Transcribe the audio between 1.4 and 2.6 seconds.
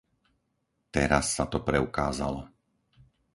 to preukázalo.